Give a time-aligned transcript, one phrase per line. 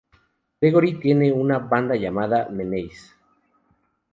[0.59, 3.11] Gregory tiene una banda llamada "Menace".